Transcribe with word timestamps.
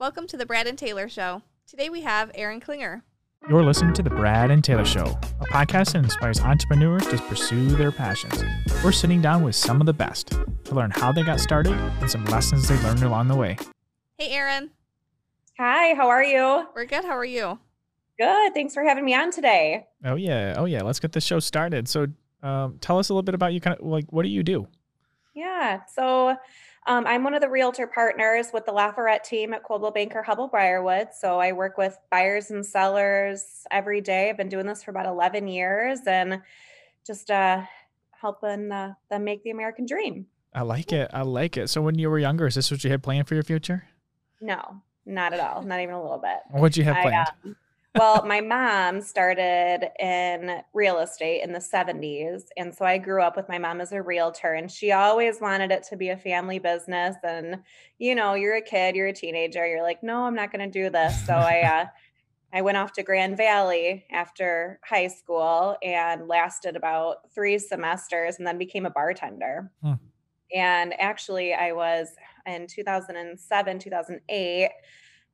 Welcome 0.00 0.28
to 0.28 0.36
the 0.36 0.46
Brad 0.46 0.68
and 0.68 0.78
Taylor 0.78 1.08
Show. 1.08 1.42
Today 1.66 1.88
we 1.88 2.02
have 2.02 2.30
Erin 2.36 2.60
Klinger. 2.60 3.02
You're 3.48 3.64
listening 3.64 3.94
to 3.94 4.02
The 4.04 4.10
Brad 4.10 4.48
and 4.52 4.62
Taylor 4.62 4.84
Show, 4.84 5.18
a 5.40 5.44
podcast 5.46 5.94
that 5.94 6.04
inspires 6.04 6.38
entrepreneurs 6.38 7.04
to 7.08 7.18
pursue 7.22 7.70
their 7.70 7.90
passions. 7.90 8.44
We're 8.84 8.92
sitting 8.92 9.20
down 9.20 9.42
with 9.42 9.56
some 9.56 9.80
of 9.80 9.88
the 9.88 9.92
best 9.92 10.28
to 10.28 10.74
learn 10.76 10.92
how 10.92 11.10
they 11.10 11.24
got 11.24 11.40
started 11.40 11.72
and 11.72 12.08
some 12.08 12.24
lessons 12.26 12.68
they 12.68 12.80
learned 12.84 13.02
along 13.02 13.26
the 13.26 13.34
way. 13.34 13.56
Hey, 14.16 14.30
Erin. 14.30 14.70
Hi, 15.58 15.94
how 15.94 16.06
are 16.06 16.22
you? 16.22 16.68
We're 16.76 16.86
good. 16.86 17.04
How 17.04 17.16
are 17.16 17.24
you? 17.24 17.58
Good. 18.20 18.54
Thanks 18.54 18.74
for 18.74 18.84
having 18.84 19.04
me 19.04 19.14
on 19.14 19.32
today. 19.32 19.88
Oh, 20.04 20.14
yeah. 20.14 20.54
Oh, 20.56 20.66
yeah. 20.66 20.82
Let's 20.82 21.00
get 21.00 21.10
the 21.10 21.20
show 21.20 21.40
started. 21.40 21.88
So, 21.88 22.06
um, 22.44 22.78
tell 22.80 23.00
us 23.00 23.08
a 23.08 23.14
little 23.14 23.24
bit 23.24 23.34
about 23.34 23.52
you. 23.52 23.60
Kind 23.60 23.76
of 23.76 23.84
like, 23.84 24.04
what 24.12 24.22
do 24.22 24.28
you 24.28 24.44
do? 24.44 24.68
Yeah. 25.34 25.80
So, 25.92 26.36
um, 26.88 27.06
I'm 27.06 27.22
one 27.22 27.34
of 27.34 27.42
the 27.42 27.50
realtor 27.50 27.86
partners 27.86 28.46
with 28.52 28.64
the 28.64 28.72
Laforet 28.72 29.22
team 29.22 29.52
at 29.52 29.62
Coldwell 29.62 29.90
Banker 29.90 30.24
Hubbell 30.26 30.50
Briarwood. 30.50 31.08
So 31.12 31.38
I 31.38 31.52
work 31.52 31.76
with 31.76 31.98
buyers 32.10 32.50
and 32.50 32.64
sellers 32.64 33.66
every 33.70 34.00
day. 34.00 34.30
I've 34.30 34.38
been 34.38 34.48
doing 34.48 34.66
this 34.66 34.82
for 34.82 34.90
about 34.90 35.04
11 35.04 35.46
years 35.48 36.00
and 36.06 36.40
just 37.06 37.30
uh, 37.30 37.62
helping 38.10 38.72
uh, 38.72 38.94
them 39.10 39.24
make 39.24 39.44
the 39.44 39.50
American 39.50 39.84
dream. 39.84 40.26
I 40.54 40.62
like 40.62 40.90
it. 40.92 41.10
I 41.12 41.22
like 41.22 41.58
it. 41.58 41.68
So 41.68 41.82
when 41.82 41.98
you 41.98 42.08
were 42.08 42.18
younger, 42.18 42.46
is 42.46 42.54
this 42.54 42.70
what 42.70 42.82
you 42.82 42.90
had 42.90 43.02
planned 43.02 43.28
for 43.28 43.34
your 43.34 43.44
future? 43.44 43.84
No, 44.40 44.82
not 45.04 45.34
at 45.34 45.40
all. 45.40 45.62
Not 45.62 45.80
even 45.80 45.94
a 45.94 46.02
little 46.02 46.18
bit. 46.18 46.38
What'd 46.50 46.78
you 46.78 46.84
have 46.84 47.02
planned? 47.02 47.28
I, 47.44 47.48
um, 47.48 47.56
well, 47.96 48.24
my 48.24 48.40
mom 48.40 49.00
started 49.00 49.88
in 49.98 50.60
real 50.74 50.98
estate 50.98 51.42
in 51.42 51.52
the 51.52 51.58
70s. 51.58 52.42
And 52.56 52.74
so 52.74 52.84
I 52.84 52.98
grew 52.98 53.22
up 53.22 53.36
with 53.36 53.48
my 53.48 53.58
mom 53.58 53.80
as 53.80 53.92
a 53.92 54.02
realtor, 54.02 54.54
and 54.54 54.70
she 54.70 54.92
always 54.92 55.40
wanted 55.40 55.72
it 55.72 55.84
to 55.84 55.96
be 55.96 56.10
a 56.10 56.16
family 56.16 56.58
business. 56.58 57.16
And, 57.22 57.62
you 57.98 58.14
know, 58.14 58.34
you're 58.34 58.56
a 58.56 58.62
kid, 58.62 58.94
you're 58.94 59.08
a 59.08 59.12
teenager, 59.12 59.66
you're 59.66 59.82
like, 59.82 60.02
no, 60.02 60.24
I'm 60.24 60.34
not 60.34 60.52
going 60.52 60.70
to 60.70 60.82
do 60.82 60.90
this. 60.90 61.26
So 61.26 61.34
I, 61.34 61.62
uh, 61.62 61.86
I 62.52 62.62
went 62.62 62.78
off 62.78 62.92
to 62.92 63.02
Grand 63.02 63.36
Valley 63.36 64.06
after 64.10 64.80
high 64.82 65.08
school 65.08 65.76
and 65.82 66.28
lasted 66.28 66.76
about 66.76 67.30
three 67.34 67.58
semesters 67.58 68.36
and 68.38 68.46
then 68.46 68.56
became 68.56 68.86
a 68.86 68.90
bartender. 68.90 69.70
Hmm. 69.82 69.94
And 70.54 70.98
actually, 70.98 71.52
I 71.52 71.72
was 71.72 72.08
in 72.46 72.66
2007, 72.66 73.78
2008. 73.78 74.70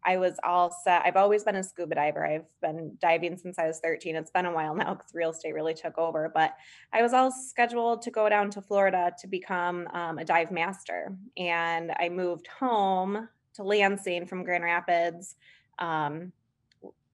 I 0.04 0.16
was 0.18 0.38
all 0.44 0.70
set. 0.70 1.02
I've 1.04 1.16
always 1.16 1.44
been 1.44 1.56
a 1.56 1.62
scuba 1.62 1.94
diver. 1.94 2.26
I've 2.26 2.46
been 2.60 2.96
diving 3.00 3.36
since 3.36 3.58
I 3.58 3.66
was 3.66 3.80
13. 3.80 4.16
It's 4.16 4.30
been 4.30 4.46
a 4.46 4.52
while 4.52 4.74
now 4.74 4.94
because 4.94 5.14
real 5.14 5.30
estate 5.30 5.54
really 5.54 5.74
took 5.74 5.96
over. 5.98 6.30
But 6.32 6.54
I 6.92 7.02
was 7.02 7.12
all 7.12 7.30
scheduled 7.30 8.02
to 8.02 8.10
go 8.10 8.28
down 8.28 8.50
to 8.50 8.62
Florida 8.62 9.12
to 9.20 9.26
become 9.26 9.88
um, 9.92 10.18
a 10.18 10.24
dive 10.24 10.50
master. 10.50 11.16
And 11.36 11.92
I 11.98 12.08
moved 12.08 12.46
home 12.46 13.28
to 13.54 13.62
Lansing 13.62 14.26
from 14.26 14.44
Grand 14.44 14.64
Rapids, 14.64 15.36
um, 15.78 16.32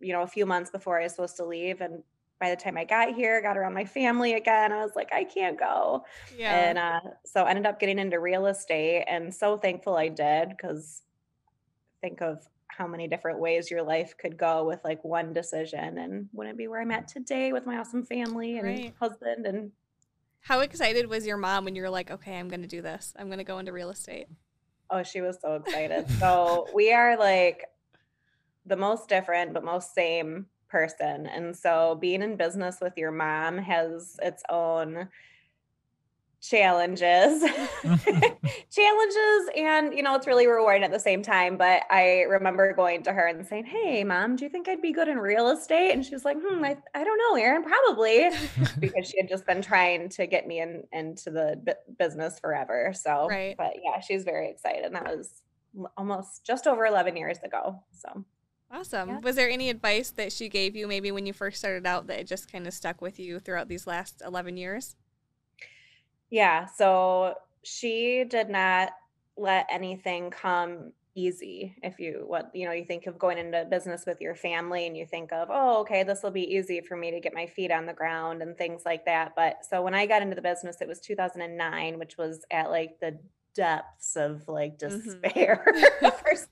you 0.00 0.12
know, 0.12 0.22
a 0.22 0.26
few 0.26 0.46
months 0.46 0.70
before 0.70 0.98
I 0.98 1.04
was 1.04 1.12
supposed 1.12 1.36
to 1.36 1.44
leave. 1.44 1.80
And 1.80 2.02
by 2.40 2.50
the 2.50 2.56
time 2.56 2.76
I 2.76 2.84
got 2.84 3.14
here, 3.14 3.40
got 3.42 3.58
around 3.58 3.74
my 3.74 3.84
family 3.84 4.32
again, 4.32 4.72
I 4.72 4.82
was 4.82 4.92
like, 4.96 5.12
I 5.12 5.24
can't 5.24 5.58
go. 5.58 6.04
Yeah. 6.36 6.56
And 6.56 6.78
uh, 6.78 7.00
so 7.24 7.44
I 7.44 7.50
ended 7.50 7.66
up 7.66 7.78
getting 7.78 7.98
into 7.98 8.18
real 8.18 8.46
estate 8.46 9.04
and 9.06 9.32
so 9.32 9.58
thankful 9.58 9.96
I 9.96 10.08
did 10.08 10.48
because 10.48 11.02
think 12.00 12.22
of 12.22 12.46
how 12.76 12.86
many 12.86 13.08
different 13.08 13.40
ways 13.40 13.70
your 13.70 13.82
life 13.82 14.14
could 14.18 14.36
go 14.36 14.64
with 14.64 14.80
like 14.84 15.04
one 15.04 15.32
decision 15.32 15.98
and 15.98 16.28
wouldn't 16.32 16.58
be 16.58 16.68
where 16.68 16.80
I'm 16.80 16.90
at 16.90 17.08
today 17.08 17.52
with 17.52 17.66
my 17.66 17.78
awesome 17.78 18.04
family 18.04 18.58
and 18.58 18.66
right. 18.66 18.94
husband 18.98 19.46
and 19.46 19.72
how 20.40 20.60
excited 20.60 21.06
was 21.08 21.26
your 21.26 21.36
mom 21.36 21.64
when 21.64 21.74
you 21.74 21.82
were 21.82 21.90
like, 21.90 22.10
okay, 22.10 22.38
I'm 22.38 22.48
going 22.48 22.62
to 22.62 22.68
do 22.68 22.82
this. 22.82 23.12
I'm 23.18 23.26
going 23.26 23.38
to 23.38 23.44
go 23.44 23.58
into 23.58 23.72
real 23.72 23.90
estate. 23.90 24.26
Oh, 24.88 25.02
she 25.02 25.20
was 25.20 25.38
so 25.40 25.56
excited. 25.56 26.08
so 26.18 26.66
we 26.74 26.92
are 26.92 27.18
like 27.18 27.64
the 28.66 28.76
most 28.76 29.08
different, 29.08 29.52
but 29.52 29.64
most 29.64 29.94
same 29.94 30.46
person. 30.68 31.26
And 31.26 31.54
so 31.54 31.98
being 32.00 32.22
in 32.22 32.36
business 32.36 32.78
with 32.80 32.94
your 32.96 33.10
mom 33.10 33.58
has 33.58 34.16
its 34.22 34.42
own 34.48 35.08
challenges 36.40 37.42
challenges 38.70 39.50
and 39.56 39.92
you 39.94 40.02
know 40.02 40.14
it's 40.14 40.26
really 40.26 40.46
rewarding 40.46 40.82
at 40.82 40.90
the 40.90 40.98
same 40.98 41.22
time 41.22 41.58
but 41.58 41.82
i 41.90 42.22
remember 42.22 42.72
going 42.72 43.02
to 43.02 43.12
her 43.12 43.26
and 43.26 43.46
saying 43.46 43.64
hey 43.64 44.02
mom 44.02 44.36
do 44.36 44.44
you 44.44 44.50
think 44.50 44.66
i'd 44.66 44.80
be 44.80 44.90
good 44.92 45.06
in 45.06 45.18
real 45.18 45.50
estate 45.50 45.92
and 45.92 46.04
she 46.04 46.14
was 46.14 46.24
like 46.24 46.38
hmm 46.40 46.64
i, 46.64 46.76
I 46.94 47.04
don't 47.04 47.18
know 47.18 47.40
erin 47.40 47.62
probably 47.62 48.30
because 48.80 49.06
she 49.06 49.20
had 49.20 49.28
just 49.28 49.46
been 49.46 49.60
trying 49.60 50.08
to 50.10 50.26
get 50.26 50.46
me 50.46 50.60
in 50.60 50.84
into 50.92 51.30
the 51.30 51.60
b- 51.62 51.94
business 51.98 52.40
forever 52.40 52.94
so 52.94 53.26
right. 53.28 53.54
but 53.58 53.74
yeah 53.84 54.00
she's 54.00 54.24
very 54.24 54.48
excited 54.48 54.84
and 54.84 54.94
that 54.94 55.04
was 55.04 55.42
almost 55.96 56.44
just 56.44 56.66
over 56.66 56.86
11 56.86 57.16
years 57.16 57.38
ago 57.44 57.82
so 57.92 58.24
Awesome. 58.72 59.08
Yeah. 59.08 59.18
Was 59.18 59.34
there 59.34 59.50
any 59.50 59.68
advice 59.68 60.10
that 60.12 60.32
she 60.32 60.48
gave 60.48 60.76
you 60.76 60.86
maybe 60.86 61.10
when 61.10 61.26
you 61.26 61.32
first 61.32 61.58
started 61.58 61.86
out 61.86 62.06
that 62.06 62.24
just 62.28 62.52
kind 62.52 62.68
of 62.68 62.72
stuck 62.72 63.00
with 63.00 63.18
you 63.18 63.40
throughout 63.40 63.66
these 63.66 63.84
last 63.84 64.22
11 64.24 64.56
years? 64.56 64.94
Yeah. 66.30 66.66
So 66.66 67.34
she 67.62 68.24
did 68.24 68.48
not 68.48 68.92
let 69.36 69.66
anything 69.70 70.30
come 70.30 70.92
easy 71.16 71.74
if 71.82 71.98
you 71.98 72.24
what 72.26 72.50
you 72.54 72.64
know 72.64 72.72
you 72.72 72.84
think 72.84 73.06
of 73.06 73.18
going 73.18 73.36
into 73.36 73.64
business 73.68 74.04
with 74.06 74.20
your 74.20 74.34
family 74.34 74.86
and 74.86 74.96
you 74.96 75.04
think 75.04 75.32
of 75.32 75.48
oh 75.50 75.80
okay 75.80 76.04
this 76.04 76.22
will 76.22 76.30
be 76.30 76.54
easy 76.54 76.80
for 76.80 76.96
me 76.96 77.10
to 77.10 77.20
get 77.20 77.34
my 77.34 77.46
feet 77.46 77.72
on 77.72 77.84
the 77.84 77.92
ground 77.92 78.42
and 78.42 78.56
things 78.56 78.82
like 78.86 79.04
that 79.04 79.32
but 79.34 79.64
so 79.68 79.82
when 79.82 79.92
i 79.92 80.06
got 80.06 80.22
into 80.22 80.36
the 80.36 80.42
business 80.42 80.80
it 80.80 80.86
was 80.86 81.00
2009 81.00 81.98
which 81.98 82.16
was 82.16 82.44
at 82.52 82.70
like 82.70 82.98
the 83.00 83.18
depths 83.54 84.16
of 84.16 84.46
like 84.46 84.78
mm-hmm. 84.78 85.00
despair 85.00 85.64
mm-hmm. 85.66 86.06
for 86.10 86.46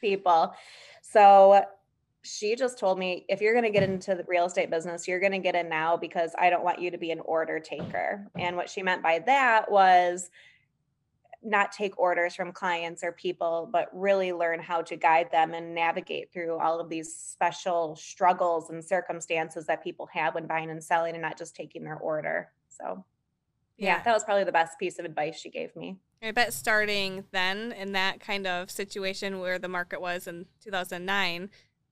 people 0.00 0.54
so 1.02 1.64
she 2.22 2.54
just 2.54 2.78
told 2.78 2.98
me 2.98 3.24
if 3.28 3.40
you're 3.40 3.54
going 3.54 3.64
to 3.64 3.70
get 3.70 3.88
into 3.88 4.14
the 4.14 4.24
real 4.28 4.44
estate 4.44 4.70
business, 4.70 5.08
you're 5.08 5.20
going 5.20 5.32
to 5.32 5.38
get 5.38 5.54
in 5.54 5.68
now 5.68 5.96
because 5.96 6.32
I 6.38 6.50
don't 6.50 6.64
want 6.64 6.80
you 6.80 6.90
to 6.90 6.98
be 6.98 7.10
an 7.12 7.20
order 7.20 7.58
taker. 7.58 8.28
And 8.38 8.56
what 8.56 8.68
she 8.68 8.82
meant 8.82 9.02
by 9.02 9.20
that 9.20 9.70
was 9.70 10.30
not 11.42 11.72
take 11.72 11.98
orders 11.98 12.34
from 12.34 12.52
clients 12.52 13.02
or 13.02 13.12
people, 13.12 13.68
but 13.72 13.88
really 13.94 14.32
learn 14.32 14.60
how 14.60 14.82
to 14.82 14.96
guide 14.96 15.30
them 15.32 15.54
and 15.54 15.74
navigate 15.74 16.30
through 16.32 16.58
all 16.58 16.78
of 16.78 16.90
these 16.90 17.14
special 17.14 17.96
struggles 17.96 18.68
and 18.68 18.84
circumstances 18.84 19.66
that 19.66 19.82
people 19.82 20.06
have 20.12 20.34
when 20.34 20.46
buying 20.46 20.70
and 20.70 20.84
selling 20.84 21.14
and 21.14 21.22
not 21.22 21.38
just 21.38 21.56
taking 21.56 21.82
their 21.84 21.96
order. 21.96 22.50
So, 22.68 23.04
yeah, 23.78 23.96
yeah 23.96 24.02
that 24.02 24.12
was 24.12 24.24
probably 24.24 24.44
the 24.44 24.52
best 24.52 24.78
piece 24.78 24.98
of 24.98 25.06
advice 25.06 25.40
she 25.40 25.48
gave 25.48 25.74
me. 25.74 25.96
I 26.22 26.32
bet 26.32 26.52
starting 26.52 27.24
then 27.32 27.72
in 27.72 27.92
that 27.92 28.20
kind 28.20 28.46
of 28.46 28.70
situation 28.70 29.40
where 29.40 29.58
the 29.58 29.68
market 29.68 30.02
was 30.02 30.26
in 30.26 30.44
2009 30.62 31.48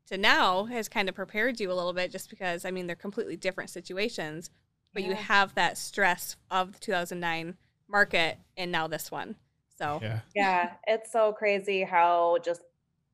to 0.08 0.18
now 0.18 0.64
has 0.64 0.88
kind 0.88 1.08
of 1.08 1.14
prepared 1.14 1.60
you 1.60 1.70
a 1.70 1.74
little 1.74 1.92
bit 1.92 2.10
just 2.10 2.30
because 2.30 2.64
I 2.64 2.70
mean 2.70 2.86
they're 2.86 2.96
completely 2.96 3.36
different 3.36 3.70
situations, 3.70 4.50
but 4.92 5.02
yeah. 5.02 5.10
you 5.10 5.14
have 5.14 5.54
that 5.54 5.78
stress 5.78 6.36
of 6.50 6.72
the 6.72 6.78
2009 6.80 7.56
market 7.88 8.38
and 8.56 8.72
now 8.72 8.86
this 8.86 9.10
one. 9.10 9.36
So 9.76 10.00
yeah, 10.02 10.20
yeah 10.34 10.72
it's 10.86 11.12
so 11.12 11.32
crazy 11.32 11.82
how 11.82 12.38
just 12.44 12.62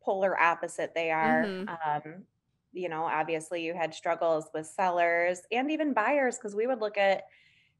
polar 0.02 0.40
opposite 0.40 0.94
they 0.94 1.10
are. 1.10 1.44
Mm-hmm. 1.44 1.68
Um, 1.68 2.24
you 2.72 2.88
know, 2.88 3.04
obviously 3.04 3.64
you 3.64 3.74
had 3.74 3.94
struggles 3.94 4.46
with 4.52 4.66
sellers 4.66 5.42
and 5.52 5.70
even 5.70 5.94
buyers 5.94 6.36
because 6.36 6.54
we 6.54 6.66
would 6.66 6.80
look 6.80 6.98
at 6.98 7.24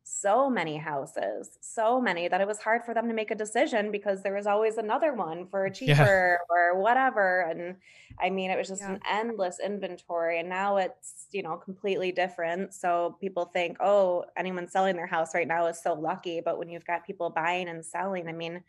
so 0.06 0.50
many 0.50 0.76
houses, 0.76 1.58
so 1.62 1.98
many 1.98 2.28
that 2.28 2.40
it 2.42 2.46
was 2.46 2.58
hard 2.58 2.84
for 2.84 2.92
them 2.92 3.08
to 3.08 3.14
make 3.14 3.30
a 3.30 3.34
decision 3.34 3.90
because 3.90 4.22
there 4.22 4.34
was 4.34 4.46
always 4.46 4.76
another 4.76 5.14
one 5.14 5.46
for 5.46 5.68
cheaper 5.70 5.92
yeah. 5.92 6.36
or 6.50 6.78
whatever. 6.78 7.40
And 7.50 7.76
I 8.20 8.28
mean, 8.28 8.50
it 8.50 8.58
was 8.58 8.68
just 8.68 8.82
yeah. 8.82 8.92
an 8.92 9.00
endless 9.10 9.58
inventory. 9.64 10.40
And 10.40 10.48
now 10.48 10.76
it's, 10.76 11.26
you 11.32 11.42
know, 11.42 11.56
completely 11.56 12.12
different. 12.12 12.74
So 12.74 13.16
people 13.18 13.46
think, 13.46 13.78
oh, 13.80 14.26
anyone 14.36 14.68
selling 14.68 14.94
their 14.94 15.06
house 15.06 15.34
right 15.34 15.48
now 15.48 15.66
is 15.66 15.82
so 15.82 15.94
lucky. 15.94 16.42
But 16.44 16.58
when 16.58 16.68
you've 16.68 16.86
got 16.86 17.06
people 17.06 17.30
buying 17.30 17.68
and 17.68 17.84
selling, 17.84 18.28
I 18.28 18.32
mean, 18.32 18.62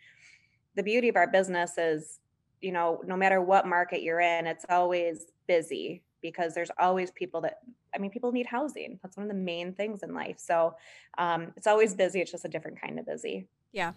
the 0.75 0.83
beauty 0.83 1.09
of 1.09 1.17
our 1.17 1.27
business 1.27 1.77
is, 1.77 2.19
you 2.61 2.71
know, 2.71 3.01
no 3.05 3.17
matter 3.17 3.41
what 3.41 3.67
market 3.67 4.01
you're 4.01 4.21
in, 4.21 4.47
it's 4.47 4.65
always 4.69 5.25
busy 5.47 6.01
because 6.21 6.53
there's 6.53 6.71
always 6.79 7.11
people 7.11 7.41
that 7.41 7.59
I 7.95 7.99
mean, 7.99 8.11
people 8.11 8.31
need 8.31 8.45
housing. 8.45 8.99
That's 9.01 9.17
one 9.17 9.23
of 9.23 9.29
the 9.29 9.39
main 9.39 9.73
things 9.73 10.03
in 10.03 10.13
life. 10.13 10.37
So 10.39 10.75
um, 11.17 11.53
it's 11.55 11.67
always 11.67 11.95
busy. 11.95 12.21
It's 12.21 12.31
just 12.31 12.45
a 12.45 12.49
different 12.49 12.81
kind 12.81 12.99
of 12.99 13.05
busy. 13.05 13.47
Yeah. 13.71 13.93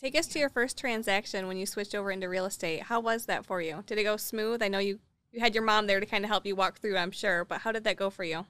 Take 0.00 0.16
us 0.16 0.26
to 0.28 0.38
your 0.38 0.48
first 0.48 0.78
transaction 0.78 1.48
when 1.48 1.56
you 1.56 1.66
switched 1.66 1.94
over 1.94 2.10
into 2.10 2.28
real 2.28 2.46
estate. 2.46 2.82
How 2.84 3.00
was 3.00 3.26
that 3.26 3.44
for 3.44 3.60
you? 3.60 3.82
Did 3.86 3.98
it 3.98 4.04
go 4.04 4.16
smooth? 4.16 4.62
I 4.62 4.68
know 4.68 4.78
you 4.78 5.00
you 5.32 5.40
had 5.40 5.54
your 5.54 5.64
mom 5.64 5.86
there 5.86 6.00
to 6.00 6.06
kind 6.06 6.24
of 6.24 6.30
help 6.30 6.46
you 6.46 6.56
walk 6.56 6.78
through, 6.78 6.96
I'm 6.96 7.10
sure, 7.10 7.44
but 7.44 7.60
how 7.60 7.72
did 7.72 7.84
that 7.84 7.96
go 7.96 8.08
for 8.08 8.24
you? 8.24 8.46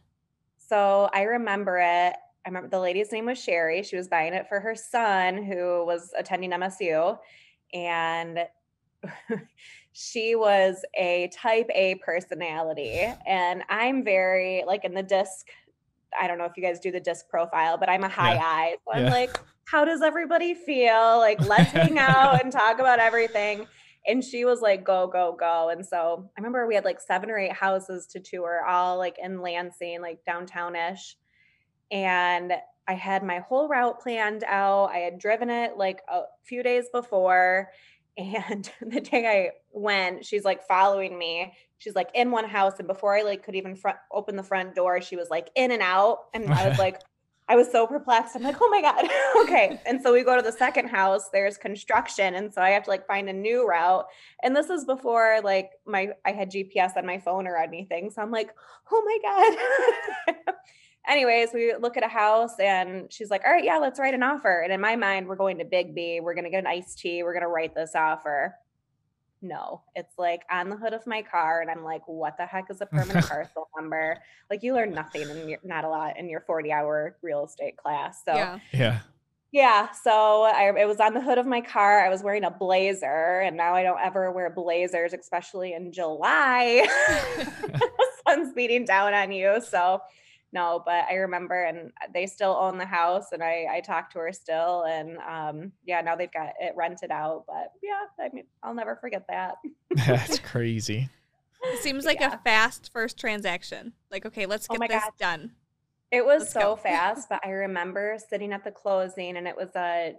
So 0.56 1.10
I 1.12 1.22
remember 1.22 1.78
it. 1.78 2.14
I 2.46 2.48
remember 2.48 2.68
the 2.68 2.78
lady's 2.78 3.10
name 3.10 3.26
was 3.26 3.42
Sherry. 3.42 3.82
She 3.82 3.96
was 3.96 4.06
buying 4.06 4.32
it 4.32 4.48
for 4.48 4.60
her 4.60 4.74
son 4.74 5.42
who 5.42 5.84
was 5.84 6.12
attending 6.16 6.50
MSU. 6.50 7.18
And 7.74 8.38
she 9.92 10.34
was 10.34 10.84
a 10.96 11.30
type 11.34 11.68
A 11.74 11.96
personality. 11.96 13.00
And 13.26 13.62
I'm 13.68 14.04
very 14.04 14.64
like 14.66 14.84
in 14.84 14.94
the 14.94 15.02
disc. 15.02 15.48
I 16.18 16.26
don't 16.26 16.38
know 16.38 16.44
if 16.44 16.52
you 16.56 16.62
guys 16.62 16.80
do 16.80 16.90
the 16.90 17.00
disc 17.00 17.28
profile, 17.28 17.76
but 17.76 17.88
I'm 17.88 18.04
a 18.04 18.08
high 18.08 18.34
yeah. 18.34 18.42
I. 18.44 18.76
So 18.84 18.92
I'm 18.92 19.10
like, 19.10 19.38
how 19.64 19.84
does 19.84 20.00
everybody 20.00 20.54
feel? 20.54 21.18
Like, 21.18 21.40
let's 21.46 21.70
hang 21.70 21.98
out 21.98 22.42
and 22.42 22.50
talk 22.50 22.78
about 22.78 22.98
everything. 22.98 23.66
and 24.06 24.24
she 24.24 24.44
was 24.44 24.62
like, 24.62 24.84
go, 24.84 25.06
go, 25.06 25.36
go. 25.38 25.68
And 25.68 25.84
so 25.84 26.30
I 26.36 26.40
remember 26.40 26.66
we 26.66 26.74
had 26.74 26.84
like 26.84 27.00
seven 27.00 27.30
or 27.30 27.38
eight 27.38 27.52
houses 27.52 28.06
to 28.08 28.20
tour, 28.20 28.64
all 28.66 28.96
like 28.96 29.16
in 29.22 29.42
Lansing, 29.42 30.00
like 30.00 30.20
downtownish. 30.26 31.16
And 31.90 32.54
I 32.86 32.94
had 32.94 33.22
my 33.22 33.40
whole 33.40 33.68
route 33.68 34.00
planned 34.00 34.44
out. 34.44 34.86
I 34.86 34.98
had 34.98 35.18
driven 35.18 35.50
it 35.50 35.76
like 35.76 36.00
a 36.08 36.22
few 36.44 36.62
days 36.62 36.86
before. 36.90 37.68
And 38.18 38.70
the 38.80 39.00
day 39.00 39.26
I 39.26 39.50
went, 39.72 40.26
she's 40.26 40.44
like 40.44 40.66
following 40.66 41.16
me. 41.18 41.54
She's 41.78 41.94
like 41.94 42.10
in 42.14 42.30
one 42.30 42.48
house. 42.48 42.74
And 42.78 42.88
before 42.88 43.16
I 43.16 43.22
like 43.22 43.44
could 43.44 43.54
even 43.54 43.76
front, 43.76 43.96
open 44.12 44.36
the 44.36 44.42
front 44.42 44.74
door, 44.74 45.00
she 45.00 45.16
was 45.16 45.30
like 45.30 45.48
in 45.54 45.70
and 45.70 45.82
out. 45.82 46.24
And 46.34 46.52
I 46.52 46.68
was 46.68 46.78
like, 46.78 47.00
I 47.50 47.56
was 47.56 47.70
so 47.70 47.86
perplexed. 47.86 48.36
I'm 48.36 48.42
like, 48.42 48.56
oh 48.60 48.68
my 48.68 48.82
God. 48.82 49.08
okay. 49.44 49.80
And 49.86 50.02
so 50.02 50.12
we 50.12 50.22
go 50.22 50.36
to 50.36 50.42
the 50.42 50.52
second 50.52 50.88
house, 50.88 51.30
there's 51.32 51.56
construction. 51.56 52.34
And 52.34 52.52
so 52.52 52.60
I 52.60 52.70
have 52.70 52.82
to 52.84 52.90
like 52.90 53.06
find 53.06 53.28
a 53.28 53.32
new 53.32 53.66
route. 53.66 54.04
And 54.42 54.54
this 54.54 54.68
is 54.68 54.84
before 54.84 55.40
like 55.42 55.70
my 55.86 56.08
I 56.26 56.32
had 56.32 56.50
GPS 56.50 56.96
on 56.96 57.06
my 57.06 57.18
phone 57.18 57.46
or 57.46 57.56
anything. 57.56 58.10
So 58.10 58.20
I'm 58.20 58.32
like, 58.32 58.50
oh 58.90 59.02
my 59.06 60.34
God. 60.34 60.54
Anyways, 61.08 61.50
we 61.54 61.74
look 61.80 61.96
at 61.96 62.04
a 62.04 62.08
house 62.08 62.58
and 62.60 63.10
she's 63.12 63.30
like, 63.30 63.42
all 63.46 63.52
right, 63.52 63.64
yeah, 63.64 63.78
let's 63.78 63.98
write 63.98 64.14
an 64.14 64.22
offer. 64.22 64.60
And 64.60 64.72
in 64.72 64.80
my 64.80 64.94
mind, 64.94 65.26
we're 65.26 65.36
going 65.36 65.58
to 65.58 65.64
Biggby. 65.64 66.22
We're 66.22 66.34
gonna 66.34 66.50
get 66.50 66.58
an 66.58 66.66
iced 66.66 66.98
tea. 66.98 67.22
We're 67.22 67.34
gonna 67.34 67.48
write 67.48 67.74
this 67.74 67.94
offer. 67.94 68.54
No, 69.40 69.82
it's 69.94 70.18
like 70.18 70.42
on 70.50 70.68
the 70.68 70.76
hood 70.76 70.92
of 70.92 71.06
my 71.06 71.22
car, 71.22 71.60
and 71.60 71.70
I'm 71.70 71.84
like, 71.84 72.02
what 72.06 72.36
the 72.36 72.44
heck 72.44 72.70
is 72.70 72.80
a 72.80 72.86
permanent 72.86 73.26
parcel 73.28 73.68
number? 73.76 74.18
Like 74.50 74.62
you 74.62 74.74
learn 74.74 74.90
nothing 74.92 75.22
and 75.22 75.56
not 75.64 75.84
a 75.84 75.88
lot 75.88 76.18
in 76.18 76.28
your 76.28 76.40
40 76.40 76.72
hour 76.72 77.16
real 77.22 77.44
estate 77.44 77.76
class. 77.76 78.22
So 78.24 78.34
Yeah. 78.34 78.58
Yeah. 78.72 78.98
yeah, 79.52 79.90
so 79.92 80.42
I, 80.42 80.72
it 80.78 80.88
was 80.88 80.98
on 80.98 81.14
the 81.14 81.20
hood 81.20 81.38
of 81.38 81.46
my 81.46 81.60
car. 81.60 82.04
I 82.04 82.08
was 82.08 82.22
wearing 82.22 82.44
a 82.44 82.50
blazer, 82.50 83.40
and 83.40 83.56
now 83.56 83.74
I 83.74 83.82
don't 83.84 84.00
ever 84.00 84.30
wear 84.32 84.50
blazers, 84.50 85.12
especially 85.14 85.72
in 85.72 85.92
July. 85.92 86.86
the 87.66 88.06
sun's 88.26 88.52
beating 88.54 88.84
down 88.84 89.14
on 89.14 89.30
you. 89.30 89.60
So, 89.66 90.00
no, 90.52 90.82
but 90.84 91.04
I 91.10 91.14
remember, 91.14 91.64
and 91.64 91.90
they 92.14 92.26
still 92.26 92.56
own 92.58 92.78
the 92.78 92.86
house, 92.86 93.32
and 93.32 93.42
I, 93.42 93.66
I 93.70 93.80
talked 93.80 94.12
to 94.12 94.18
her 94.20 94.32
still, 94.32 94.84
and 94.84 95.18
um, 95.18 95.72
yeah, 95.84 96.00
now 96.00 96.16
they've 96.16 96.32
got 96.32 96.54
it 96.60 96.72
rented 96.76 97.10
out. 97.10 97.44
But 97.46 97.72
yeah, 97.82 98.04
I 98.24 98.30
mean, 98.34 98.44
I'll 98.62 98.74
never 98.74 98.96
forget 98.96 99.26
that. 99.28 99.56
That's 100.06 100.38
crazy. 100.38 101.08
It 101.62 101.82
seems 101.82 102.04
like 102.06 102.20
Yeah. 102.20 102.34
a 102.34 102.38
fast 102.38 102.90
first 102.92 103.18
transaction. 103.18 103.92
Like, 104.10 104.24
okay, 104.24 104.46
let's 104.46 104.66
Oh 104.70 104.74
get 104.74 104.80
my 104.80 104.86
this 104.86 105.02
God. 105.02 105.12
done. 105.18 105.52
It 106.10 106.24
was 106.24 106.40
Let's 106.40 106.52
so 106.54 106.60
go. 106.60 106.76
fast, 106.76 107.28
but 107.28 107.40
I 107.44 107.50
remember 107.50 108.16
sitting 108.30 108.52
at 108.52 108.64
the 108.64 108.70
closing 108.70 109.36
and 109.36 109.46
it 109.46 109.54
was 109.56 109.74
a 109.76 110.14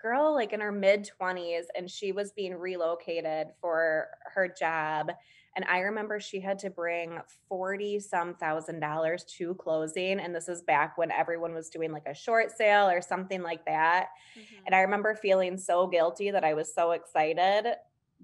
girl 0.00 0.34
like 0.34 0.52
in 0.52 0.60
her 0.60 0.72
mid 0.72 1.08
20s 1.20 1.64
and 1.76 1.88
she 1.88 2.10
was 2.10 2.32
being 2.32 2.54
relocated 2.54 3.48
for 3.60 4.08
her 4.34 4.48
job. 4.48 5.12
And 5.54 5.64
I 5.66 5.80
remember 5.80 6.18
she 6.18 6.40
had 6.40 6.58
to 6.60 6.70
bring 6.70 7.18
40 7.48 8.00
some 8.00 8.34
thousand 8.34 8.80
dollars 8.80 9.24
to 9.36 9.54
closing. 9.56 10.18
And 10.18 10.34
this 10.34 10.48
is 10.48 10.62
back 10.62 10.96
when 10.96 11.10
everyone 11.10 11.52
was 11.54 11.68
doing 11.68 11.92
like 11.92 12.06
a 12.06 12.14
short 12.14 12.50
sale 12.56 12.88
or 12.88 13.02
something 13.02 13.42
like 13.42 13.64
that. 13.66 14.08
Mhm. 14.36 14.62
And 14.66 14.74
I 14.74 14.80
remember 14.80 15.14
feeling 15.14 15.58
so 15.58 15.86
guilty 15.86 16.30
that 16.30 16.42
I 16.44 16.54
was 16.54 16.74
so 16.74 16.92
excited 16.92 17.74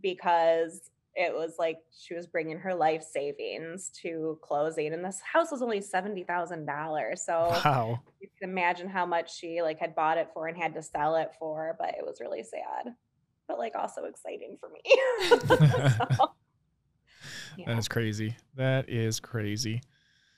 because 0.01 0.91
it 1.15 1.35
was 1.35 1.57
like 1.59 1.79
she 1.91 2.15
was 2.15 2.27
bringing 2.29 2.59
her 2.59 2.75
life 2.75 3.03
savings 3.03 3.89
to 4.03 4.39
closing 4.41 4.93
and 4.95 5.05
this 5.05 5.21
house 5.21 5.51
was 5.51 5.61
only 5.63 5.81
$70,000. 5.81 7.17
So 7.25 7.49
Wow. 7.65 8.01
you 8.21 8.29
can 8.41 8.49
imagine 8.51 8.89
how 8.89 9.05
much 9.05 9.37
she 9.37 9.61
like 9.61 9.79
had 9.81 9.95
bought 9.95 10.17
it 10.19 10.31
for 10.33 10.47
and 10.47 10.57
had 10.57 10.75
to 10.75 10.83
sell 10.83 11.17
it 11.17 11.33
for, 11.39 11.77
but 11.79 11.91
it 11.99 12.07
was 12.07 12.21
really 12.21 12.43
sad. 12.45 12.95
But 13.49 13.59
like 13.59 13.75
also 13.75 14.05
exciting 14.05 14.57
for 14.61 14.69
me. 14.71 14.81
So, 16.19 16.31
yeah. 17.59 17.67
That 17.67 17.79
is 17.79 17.89
crazy. 17.89 18.37
That 18.55 18.89
is 18.89 19.19
crazy. 19.21 19.83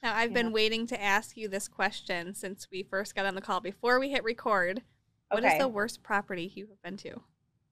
Now, 0.03 0.15
I've 0.17 0.31
Yeah. 0.31 0.43
been 0.43 0.53
waiting 0.53 0.87
to 0.89 1.01
ask 1.01 1.37
you 1.37 1.49
this 1.49 1.69
question 1.69 2.35
since 2.35 2.69
we 2.73 2.83
first 2.83 3.15
got 3.15 3.27
on 3.27 3.35
the 3.35 3.43
call. 3.43 3.61
Before 3.61 4.01
we 4.01 4.11
hit 4.11 4.25
record, 4.25 4.83
what 5.31 5.45
is 5.45 5.51
Okay. 5.51 5.59
the 5.59 5.69
worst 5.69 6.03
property 6.03 6.51
you 6.55 6.69
have 6.69 6.83
been 6.83 6.97
to? 6.99 7.21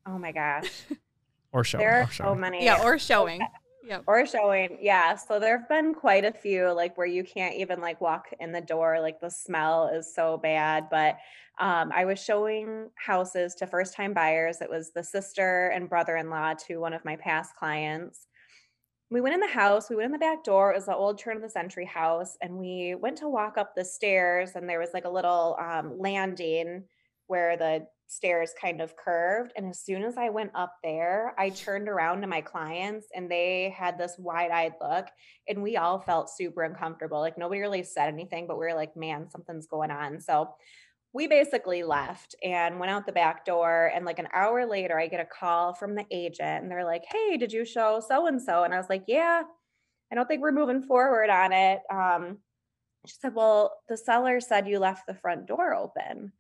Oh 0.07 0.19
my 0.19 0.33
gosh. 0.33 0.71
Or 1.51 1.65
show. 1.65 1.79
there 1.79 2.01
or 2.01 2.03
are 2.03 2.13
so 2.13 2.35
many. 2.35 2.63
Yeah, 2.63 2.83
or 2.85 2.99
showing. 2.99 3.41
Yep. 3.87 4.05
or 4.07 4.27
showing 4.27 4.77
yeah 4.83 5.15
so 5.17 5.41
there 5.41 5.57
have 5.59 5.67
been 5.67 5.95
quite 5.95 6.27
a 6.27 6.33
few 6.33 6.71
like 6.73 6.99
where 6.99 7.07
you 7.07 7.25
can't 7.25 7.55
even 7.55 7.81
like 7.81 8.03
walk 8.03 8.27
in 8.39 8.53
the 8.53 8.61
door 8.61 9.01
like 9.01 9.19
the 9.19 9.31
smell 9.31 9.87
is 9.89 10.15
so 10.15 10.37
bad 10.37 10.89
but 10.91 11.17
um, 11.59 11.91
i 11.95 12.05
was 12.05 12.23
showing 12.23 12.91
houses 12.97 13.55
to 13.55 13.67
first 13.67 13.95
time 13.95 14.13
buyers 14.13 14.61
it 14.61 14.69
was 14.69 14.91
the 14.91 15.03
sister 15.03 15.69
and 15.69 15.89
brother-in-law 15.89 16.53
to 16.67 16.77
one 16.77 16.93
of 16.93 17.03
my 17.07 17.17
past 17.17 17.57
clients 17.57 18.27
we 19.11 19.21
went 19.21 19.35
in 19.35 19.41
the 19.41 19.47
house 19.47 19.89
we 19.89 19.97
went 19.97 20.07
in 20.07 20.13
the 20.13 20.19
back 20.19 20.45
door 20.45 20.73
it 20.73 20.77
was 20.77 20.87
the 20.87 20.95
old 20.95 21.19
turn 21.19 21.37
of 21.37 21.43
the 21.43 21.49
century 21.49 21.87
house 21.87 22.37
and 22.43 22.55
we 22.55 22.95
went 22.95 23.17
to 23.17 23.29
walk 23.29 23.57
up 23.57 23.75
the 23.75 23.85
stairs 23.85 24.53
and 24.55 24.69
there 24.69 24.81
was 24.81 24.91
like 24.93 25.05
a 25.05 25.11
little 25.11 25.57
um, 25.61 25.99
landing 25.99 26.85
where 27.27 27.57
the 27.57 27.87
stairs 28.09 28.53
kind 28.61 28.81
of 28.81 28.97
curved. 28.97 29.53
And 29.55 29.67
as 29.69 29.81
soon 29.81 30.03
as 30.03 30.17
I 30.17 30.31
went 30.31 30.51
up 30.55 30.75
there, 30.83 31.35
I 31.39 31.51
turned 31.51 31.89
around 31.89 32.23
to 32.23 32.27
my 32.27 32.41
clients 32.41 33.07
and 33.15 33.31
they 33.31 33.75
had 33.77 33.99
this 33.99 34.15
wide 34.19 34.51
eyed 34.51 34.73
look. 34.81 35.07
And 35.47 35.63
we 35.63 35.77
all 35.77 36.01
felt 36.01 36.31
super 36.31 36.63
uncomfortable. 36.65 37.21
Like 37.21 37.39
nobody 37.39 37.61
really 37.61 37.85
said 37.85 38.09
anything, 38.09 38.47
but 38.47 38.59
we 38.59 38.65
were 38.65 38.75
like, 38.75 38.97
man, 38.97 39.31
something's 39.31 39.67
going 39.67 39.91
on. 39.91 40.21
So 40.21 40.49
we 41.13 41.27
basically 41.27 41.83
left 41.83 42.35
and 42.43 42.79
went 42.79 42.91
out 42.93 43.07
the 43.07 43.13
back 43.13 43.45
door. 43.45 43.91
And 43.95 44.05
like 44.05 44.19
an 44.19 44.29
hour 44.33 44.67
later, 44.67 44.99
I 44.99 45.07
get 45.09 45.21
a 45.21 45.25
call 45.25 45.73
from 45.75 45.95
the 45.95 46.07
agent 46.11 46.63
and 46.63 46.71
they're 46.71 46.85
like, 46.85 47.05
hey, 47.11 47.37
did 47.37 47.53
you 47.53 47.65
show 47.65 48.01
so 48.07 48.27
and 48.27 48.41
so? 48.41 48.63
And 48.65 48.75
I 48.75 48.79
was 48.79 48.91
like, 48.91 49.05
yeah, 49.09 49.43
I 50.13 50.15
don't 50.15 50.27
think 50.27 50.43
we're 50.43 50.53
moving 50.53 50.83
forward 50.83 51.31
on 51.31 51.53
it. 51.53 51.81
Um, 51.91 52.39
she 53.07 53.15
said, 53.21 53.35
well, 53.35 53.81
the 53.89 53.97
seller 53.97 54.41
said 54.41 54.69
you 54.69 54.79
left 54.79 55.07
the 55.07 55.15
front 55.15 55.47
door 55.47 55.75
open 55.75 56.33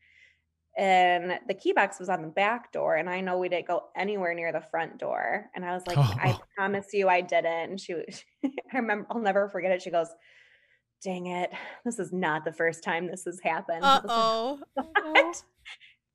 and 0.76 1.40
the 1.48 1.54
key 1.54 1.72
box 1.72 1.98
was 1.98 2.08
on 2.08 2.22
the 2.22 2.28
back 2.28 2.72
door 2.72 2.94
and 2.94 3.08
i 3.10 3.20
know 3.20 3.38
we 3.38 3.48
didn't 3.48 3.66
go 3.66 3.88
anywhere 3.96 4.34
near 4.34 4.52
the 4.52 4.60
front 4.60 4.98
door 4.98 5.46
and 5.54 5.64
i 5.64 5.72
was 5.72 5.86
like 5.86 6.04
i 6.18 6.32
Oh. 6.32 6.40
promise 6.56 6.88
you 6.92 7.08
i 7.08 7.20
didn't 7.20 7.70
and 7.70 7.80
she 7.80 7.94
i 8.44 8.76
remember 8.76 9.06
i'll 9.10 9.18
never 9.20 9.48
forget 9.48 9.72
it 9.72 9.82
she 9.82 9.90
goes 9.90 10.08
dang 11.02 11.26
it 11.26 11.50
this 11.84 11.98
is 11.98 12.12
not 12.12 12.44
the 12.44 12.52
first 12.52 12.82
time 12.82 13.06
this 13.06 13.24
has 13.24 13.40
happened 13.42 13.84
Uh 13.84 14.00
was 14.02 14.60
like, 14.76 14.86
oh. 14.98 15.32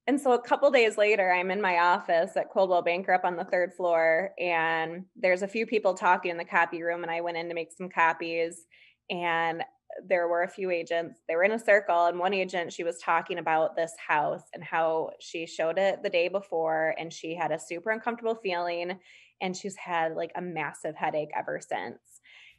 And 0.05 0.19
so 0.19 0.33
a 0.33 0.41
couple 0.41 0.69
days 0.69 0.97
later 0.97 1.31
i'm 1.31 1.49
in 1.51 1.61
my 1.61 1.77
office 1.79 2.35
at 2.35 2.51
coldwell 2.51 2.81
banker 2.81 3.13
up 3.13 3.23
on 3.23 3.37
the 3.37 3.45
third 3.45 3.73
floor 3.73 4.31
and 4.37 5.05
there's 5.15 5.41
a 5.43 5.47
few 5.47 5.65
people 5.65 5.93
talking 5.93 6.29
in 6.31 6.37
the 6.37 6.43
copy 6.43 6.83
room 6.83 7.03
and 7.03 7.11
i 7.11 7.21
went 7.21 7.37
in 7.37 7.47
to 7.47 7.55
make 7.55 7.71
some 7.71 7.87
copies 7.89 8.65
and 9.09 9.63
there 10.09 10.27
were 10.27 10.41
a 10.43 10.49
few 10.49 10.71
agents 10.71 11.19
they 11.29 11.35
were 11.37 11.43
in 11.43 11.51
a 11.53 11.59
circle 11.59 12.07
and 12.07 12.19
one 12.19 12.33
agent 12.33 12.73
she 12.73 12.83
was 12.83 12.99
talking 12.99 13.37
about 13.37 13.75
this 13.77 13.93
house 14.05 14.41
and 14.53 14.63
how 14.63 15.11
she 15.21 15.45
showed 15.45 15.77
it 15.77 16.03
the 16.03 16.09
day 16.09 16.27
before 16.27 16.93
and 16.97 17.13
she 17.13 17.33
had 17.33 17.51
a 17.53 17.59
super 17.59 17.91
uncomfortable 17.91 18.35
feeling 18.35 18.99
and 19.39 19.55
she's 19.55 19.75
had 19.77 20.15
like 20.15 20.31
a 20.35 20.41
massive 20.41 20.95
headache 20.95 21.29
ever 21.33 21.61
since 21.61 21.99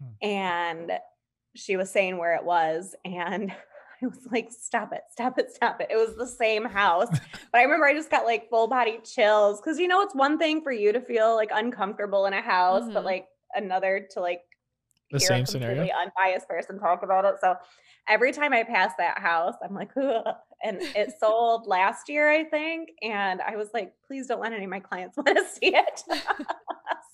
Hmm. 0.01 0.27
and 0.27 0.93
she 1.55 1.77
was 1.77 1.91
saying 1.91 2.19
where 2.19 2.35
it 2.35 2.45
was 2.45 2.95
and 3.05 3.51
I 4.03 4.07
was 4.07 4.27
like, 4.31 4.51
stop 4.51 4.93
it, 4.93 5.03
stop 5.11 5.39
it, 5.39 5.51
stop 5.51 5.81
it. 5.81 5.87
It 5.91 5.97
was 5.97 6.17
the 6.17 6.27
same 6.27 6.65
house. 6.65 7.09
but 7.53 7.59
I 7.59 7.63
remember 7.63 7.87
I 7.87 7.95
just 7.95 8.11
got 8.11 8.25
like 8.27 8.51
full 8.51 8.67
body 8.67 8.99
chills 9.05 9.61
because 9.61 9.79
you 9.79 9.89
know, 9.89 10.03
it's 10.03 10.15
one 10.15 10.37
thing 10.39 10.61
for 10.63 10.73
you 10.73 10.93
to 10.93 11.01
feel 11.01 11.35
like 11.37 11.51
uncomfortable 11.55 12.27
in 12.27 12.35
a 12.35 12.43
house, 12.43 12.83
but 12.93 13.03
Mhm. 13.03 13.05
like 13.05 13.29
another 13.55 14.07
to 14.11 14.21
like 14.21 14.43
The 15.11 15.21
hear 15.21 15.29
same 15.29 15.45
a 15.45 15.47
scenario. 15.47 15.87
unbiased 15.95 16.49
person 16.49 16.79
talk 16.79 17.03
about 17.03 17.25
it. 17.25 17.37
So 17.41 17.55
every 18.09 18.33
time 18.33 18.53
I 18.53 18.65
pass 18.65 18.93
that 18.99 19.19
house, 19.19 19.55
I'm 19.65 19.75
like, 19.75 19.97
Ugh. 19.97 20.25
and 20.63 20.79
it 20.83 21.15
sold 21.21 21.67
last 21.67 22.09
year, 22.09 22.29
I 22.31 22.45
think. 22.45 22.91
And 23.01 23.41
I 23.41 23.57
was 23.57 23.69
like, 23.73 23.95
please 24.07 24.27
don't 24.27 24.41
let 24.41 24.53
any 24.53 24.65
of 24.65 24.71
my 24.71 24.81
clients 24.81 25.17
want 25.17 25.29
to 25.39 25.45
see 25.47 25.75
it. 25.75 26.03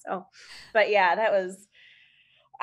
so, 0.06 0.26
but 0.72 0.90
yeah, 0.90 1.14
that 1.14 1.30
was, 1.30 1.68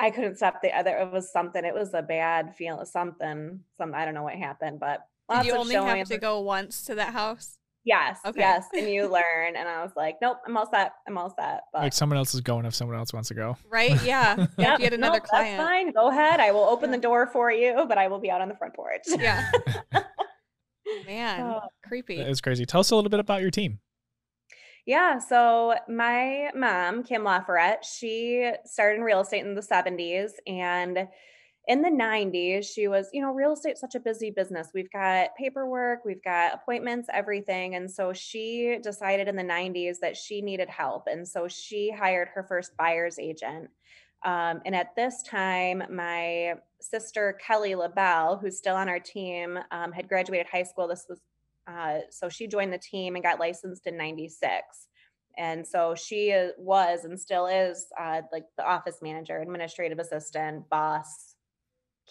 I 0.00 0.10
couldn't 0.10 0.36
stop 0.36 0.62
the 0.62 0.76
other. 0.76 0.96
It 0.96 1.10
was 1.12 1.32
something, 1.32 1.64
it 1.64 1.74
was 1.74 1.92
a 1.94 2.02
bad 2.02 2.54
feeling, 2.56 2.84
something, 2.86 3.60
some, 3.76 3.94
I 3.94 4.04
don't 4.04 4.14
know 4.14 4.22
what 4.22 4.34
happened, 4.34 4.78
but 4.80 5.00
Did 5.28 5.34
lots 5.34 5.46
you 5.46 5.52
of 5.54 5.58
only 5.60 5.74
showing. 5.74 5.96
have 5.98 6.08
to 6.08 6.18
go 6.18 6.40
once 6.40 6.84
to 6.84 6.94
that 6.96 7.12
house? 7.12 7.58
Yes, 7.84 8.18
Okay. 8.26 8.40
yes. 8.40 8.66
And 8.74 8.88
you 8.88 9.06
learn. 9.12 9.56
And 9.56 9.66
I 9.68 9.82
was 9.82 9.92
like, 9.96 10.16
nope, 10.20 10.36
I'm 10.46 10.56
all 10.56 10.68
set. 10.70 10.92
I'm 11.06 11.16
all 11.16 11.30
set. 11.30 11.62
But 11.72 11.82
Like 11.82 11.92
someone 11.94 12.16
else 12.18 12.34
is 12.34 12.40
going 12.42 12.66
if 12.66 12.74
someone 12.74 12.96
else 12.98 13.12
wants 13.12 13.28
to 13.28 13.34
go. 13.34 13.56
Right? 13.68 14.00
Yeah. 14.04 14.36
Yep, 14.36 14.50
if 14.58 14.78
you 14.78 14.84
had 14.84 14.92
another 14.92 15.18
nope, 15.18 15.24
client. 15.28 15.56
That's 15.56 15.68
fine. 15.68 15.92
Go 15.92 16.08
ahead. 16.10 16.38
I 16.38 16.50
will 16.52 16.64
open 16.64 16.90
Yeah. 16.90 16.96
the 16.96 17.02
door 17.02 17.26
for 17.26 17.50
you, 17.50 17.84
but 17.88 17.96
I 17.98 18.08
will 18.08 18.18
be 18.20 18.30
out 18.30 18.40
on 18.40 18.48
the 18.48 18.56
front 18.56 18.74
porch. 18.74 19.02
Yeah. 19.06 19.50
Man, 21.06 21.40
Oh. 21.42 21.60
creepy. 21.86 22.16
That 22.16 22.28
is 22.28 22.40
crazy. 22.40 22.64
Tell 22.64 22.80
us 22.80 22.90
a 22.90 22.94
little 22.96 23.10
bit 23.10 23.20
about 23.20 23.40
your 23.42 23.50
team. 23.50 23.78
Yeah. 24.88 25.18
So 25.18 25.74
my 25.86 26.50
mom, 26.54 27.02
Kim 27.02 27.22
Laforet, 27.22 27.84
she 27.84 28.50
started 28.64 28.96
in 28.96 29.02
real 29.04 29.20
estate 29.20 29.44
in 29.44 29.54
the 29.54 29.60
70s 29.60 30.30
and 30.46 31.06
in 31.66 31.82
the 31.82 31.90
90s, 31.90 32.64
she 32.64 32.88
was, 32.88 33.10
you 33.12 33.20
know, 33.20 33.34
real 33.34 33.52
estate's 33.52 33.82
such 33.82 33.94
a 33.94 34.00
busy 34.00 34.30
business. 34.30 34.70
We've 34.72 34.90
got 34.90 35.36
paperwork, 35.36 36.06
we've 36.06 36.24
got 36.24 36.54
appointments, 36.54 37.10
everything. 37.12 37.74
And 37.74 37.90
so 37.90 38.14
she 38.14 38.78
decided 38.82 39.28
in 39.28 39.36
the 39.36 39.42
90s 39.42 39.98
that 40.00 40.16
she 40.16 40.40
needed 40.40 40.70
help. 40.70 41.02
And 41.06 41.28
so 41.28 41.48
she 41.48 41.90
hired 41.90 42.28
her 42.28 42.42
first 42.42 42.74
buyer's 42.78 43.18
agent. 43.18 43.68
Um, 44.24 44.62
and 44.64 44.74
at 44.74 44.96
this 44.96 45.22
time, 45.22 45.82
my 45.90 46.54
sister, 46.80 47.38
Kelly 47.46 47.74
LaBelle, 47.74 48.38
who's 48.38 48.56
still 48.56 48.76
on 48.76 48.88
our 48.88 49.00
team, 49.00 49.58
um, 49.70 49.92
had 49.92 50.08
graduated 50.08 50.46
high 50.46 50.62
school. 50.62 50.88
This 50.88 51.04
was, 51.10 51.20
uh, 51.68 51.98
so 52.10 52.28
she 52.28 52.46
joined 52.46 52.72
the 52.72 52.78
team 52.78 53.14
and 53.14 53.22
got 53.22 53.38
licensed 53.38 53.86
in 53.86 53.96
96 53.96 54.88
and 55.38 55.64
so 55.64 55.94
she 55.94 56.34
was 56.58 57.04
and 57.04 57.18
still 57.18 57.46
is 57.46 57.86
uh, 57.98 58.22
like 58.32 58.44
the 58.56 58.66
office 58.66 58.98
manager 59.00 59.38
administrative 59.40 60.00
assistant 60.00 60.68
boss 60.68 61.36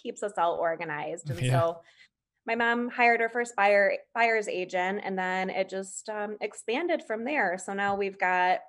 keeps 0.02 0.24
us 0.24 0.34
all 0.38 0.56
organized. 0.56 1.30
And 1.30 1.42
yeah. 1.42 1.52
so 1.52 1.82
my 2.46 2.56
mom 2.56 2.90
hired 2.90 3.20
her 3.20 3.28
first 3.28 3.56
buyer 3.58 3.98
buyer's 4.16 4.48
agent 4.48 5.02
and 5.04 5.20
then 5.20 5.50
it 5.50 5.68
just 5.68 6.08
um, 6.08 6.38
expanded 6.40 7.04
from 7.04 7.26
there. 7.26 7.58
So 7.64 7.74
now 7.74 7.96
we've 7.96 8.18
got 8.18 8.60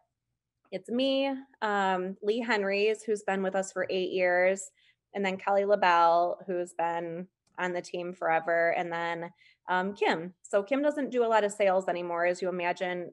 it's 0.71 0.91
me, 0.91 1.33
um, 1.63 2.17
Lee 2.21 2.41
Henrys, 2.41 3.03
who's 3.03 3.23
been 3.23 3.43
with 3.43 3.55
us 3.55 3.73
for 3.73 3.87
eight 3.89 4.11
years, 4.11 4.71
and 5.15 5.25
then 5.25 5.39
Kelly 5.39 5.65
LaBelle, 5.65 6.41
who's 6.47 6.75
been 6.75 7.27
on 7.59 7.73
the 7.73 7.81
team 7.81 8.13
forever, 8.13 8.75
and 8.77 8.93
then 8.93 9.31
um, 9.69 9.95
Kim. 9.95 10.35
So 10.43 10.63
Kim 10.63 10.83
doesn't 10.83 11.11
do 11.11 11.25
a 11.25 11.29
lot 11.29 11.45
of 11.45 11.53
sales 11.53 11.89
anymore, 11.89 12.27
as 12.27 12.41
you 12.43 12.49
imagine. 12.49 13.13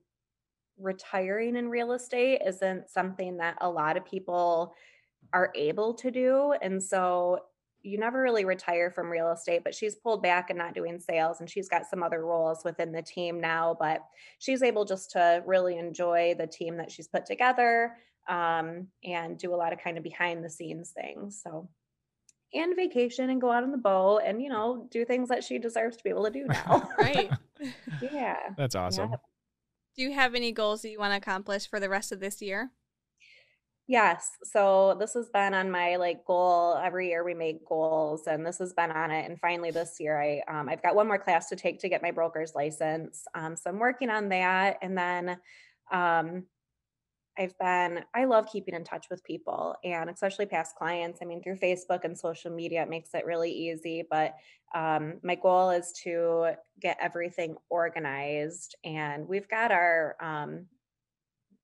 Retiring 0.77 1.55
in 1.55 1.69
real 1.69 1.93
estate 1.93 2.41
isn't 2.45 2.89
something 2.89 3.37
that 3.37 3.57
a 3.61 3.69
lot 3.69 3.97
of 3.97 4.05
people 4.05 4.73
are 5.33 5.51
able 5.55 5.93
to 5.95 6.11
do. 6.11 6.53
And 6.61 6.81
so 6.81 7.39
you 7.85 7.99
never 7.99 8.21
really 8.21 8.45
retire 8.45 8.89
from 8.89 9.11
real 9.11 9.31
estate, 9.31 9.61
but 9.63 9.75
she's 9.75 9.95
pulled 9.95 10.23
back 10.23 10.49
and 10.49 10.57
not 10.57 10.73
doing 10.73 10.99
sales 10.99 11.39
and 11.39 11.49
she's 11.49 11.69
got 11.69 11.85
some 11.85 12.01
other 12.01 12.25
roles 12.25 12.63
within 12.65 12.91
the 12.91 13.01
team 13.01 13.39
now, 13.39 13.77
but 13.79 14.01
she's 14.39 14.63
able 14.63 14.85
just 14.85 15.11
to 15.11 15.43
really 15.45 15.77
enjoy 15.77 16.33
the 16.37 16.47
team 16.47 16.77
that 16.77 16.89
she's 16.89 17.07
put 17.07 17.25
together 17.25 17.93
um, 18.27 18.87
and 19.03 19.37
do 19.37 19.53
a 19.53 19.55
lot 19.55 19.71
of 19.71 19.79
kind 19.79 19.97
of 19.97 20.03
behind 20.03 20.43
the 20.43 20.49
scenes 20.49 20.91
things. 20.91 21.39
So, 21.43 21.69
and 22.53 22.75
vacation 22.75 23.29
and 23.29 23.41
go 23.41 23.51
out 23.51 23.63
on 23.63 23.71
the 23.71 23.77
boat 23.77 24.21
and, 24.25 24.41
you 24.41 24.49
know, 24.49 24.87
do 24.91 25.05
things 25.05 25.29
that 25.29 25.43
she 25.43 25.59
deserves 25.59 25.97
to 25.97 26.03
be 26.03 26.09
able 26.09 26.25
to 26.25 26.31
do 26.31 26.45
now. 26.47 26.89
right. 26.97 27.29
yeah. 28.01 28.37
That's 28.57 28.75
awesome. 28.75 29.11
Yeah. 29.11 29.17
Do 29.95 30.03
you 30.03 30.13
have 30.13 30.35
any 30.35 30.51
goals 30.51 30.81
that 30.81 30.89
you 30.89 30.99
want 30.99 31.13
to 31.13 31.17
accomplish 31.17 31.69
for 31.69 31.79
the 31.79 31.89
rest 31.89 32.11
of 32.11 32.19
this 32.19 32.41
year? 32.41 32.71
Yes. 33.87 34.31
So 34.43 34.95
this 34.99 35.13
has 35.13 35.29
been 35.29 35.53
on 35.53 35.69
my 35.69 35.97
like 35.97 36.25
goal. 36.25 36.75
Every 36.75 37.09
year 37.09 37.23
we 37.23 37.35
make 37.35 37.67
goals 37.67 38.25
and 38.25 38.45
this 38.45 38.57
has 38.57 38.73
been 38.73 38.89
on 38.91 39.11
it. 39.11 39.29
And 39.29 39.39
finally 39.39 39.69
this 39.69 39.97
year 39.99 40.19
I 40.19 40.41
um, 40.47 40.67
I've 40.67 40.81
got 40.81 40.95
one 40.95 41.07
more 41.07 41.19
class 41.19 41.49
to 41.49 41.55
take 41.55 41.79
to 41.81 41.89
get 41.89 42.01
my 42.01 42.09
broker's 42.09 42.55
license. 42.55 43.25
Um, 43.35 43.55
so 43.55 43.69
I'm 43.69 43.77
working 43.77 44.09
on 44.09 44.29
that. 44.29 44.79
And 44.81 44.97
then 44.97 45.37
um, 45.91 46.45
I've 47.37 47.57
been 47.57 48.03
I 48.13 48.25
love 48.25 48.47
keeping 48.51 48.75
in 48.75 48.83
touch 48.83 49.07
with 49.09 49.23
people 49.23 49.75
and 49.83 50.09
especially 50.09 50.45
past 50.45 50.75
clients. 50.75 51.19
I 51.21 51.25
mean 51.25 51.41
through 51.41 51.57
Facebook 51.57 52.03
and 52.03 52.17
social 52.17 52.51
media 52.51 52.83
it 52.83 52.89
makes 52.89 53.13
it 53.13 53.25
really 53.25 53.51
easy. 53.51 54.03
But 54.09 54.35
um, 54.73 55.15
my 55.23 55.35
goal 55.35 55.69
is 55.69 55.93
to 56.03 56.51
get 56.79 56.97
everything 57.01 57.55
organized 57.69 58.75
and 58.83 59.27
we've 59.27 59.47
got 59.47 59.71
our 59.71 60.15
um, 60.21 60.67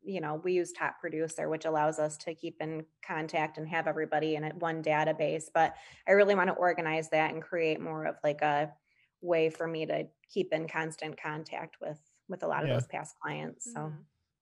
you 0.03 0.19
know, 0.19 0.41
we 0.43 0.53
use 0.53 0.71
Top 0.71 0.99
Producer, 0.99 1.47
which 1.49 1.65
allows 1.65 1.99
us 1.99 2.17
to 2.17 2.33
keep 2.33 2.57
in 2.59 2.83
contact 3.05 3.57
and 3.57 3.67
have 3.67 3.87
everybody 3.87 4.35
in 4.35 4.43
one 4.59 4.81
database. 4.81 5.43
But 5.53 5.75
I 6.07 6.13
really 6.13 6.35
want 6.35 6.49
to 6.49 6.55
organize 6.55 7.09
that 7.09 7.33
and 7.33 7.41
create 7.41 7.79
more 7.79 8.05
of 8.05 8.15
like 8.23 8.41
a 8.41 8.71
way 9.21 9.49
for 9.49 9.67
me 9.67 9.85
to 9.85 10.07
keep 10.29 10.53
in 10.53 10.67
constant 10.67 11.21
contact 11.21 11.77
with 11.81 11.99
with 12.27 12.43
a 12.43 12.47
lot 12.47 12.63
of 12.63 12.69
yeah. 12.69 12.75
those 12.75 12.87
past 12.87 13.15
clients. 13.21 13.71
So 13.73 13.79
mm-hmm. 13.79 14.01